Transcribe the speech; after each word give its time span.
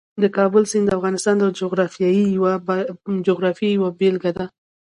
د 0.21 0.23
کابل 0.37 0.63
سیند 0.71 0.85
د 0.87 0.91
افغانستان 0.99 1.35
د 1.39 1.43
جغرافیې 3.29 3.67
یوه 3.77 3.89
بېلګه 3.99 4.31
ده. 4.37 4.45